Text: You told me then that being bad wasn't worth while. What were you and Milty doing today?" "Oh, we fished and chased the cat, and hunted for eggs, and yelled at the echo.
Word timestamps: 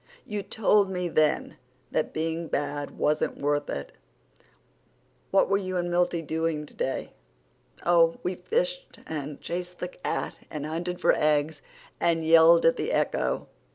You 0.25 0.41
told 0.41 0.89
me 0.89 1.09
then 1.09 1.57
that 1.91 2.11
being 2.11 2.47
bad 2.47 2.97
wasn't 2.97 3.37
worth 3.37 3.67
while. 3.69 3.85
What 5.29 5.47
were 5.47 5.59
you 5.59 5.77
and 5.77 5.91
Milty 5.91 6.23
doing 6.23 6.65
today?" 6.65 7.13
"Oh, 7.85 8.17
we 8.23 8.33
fished 8.33 8.97
and 9.05 9.39
chased 9.41 9.77
the 9.77 9.89
cat, 9.89 10.39
and 10.49 10.65
hunted 10.65 10.99
for 10.99 11.13
eggs, 11.15 11.61
and 11.99 12.25
yelled 12.25 12.65
at 12.65 12.77
the 12.77 12.91
echo. 12.91 13.45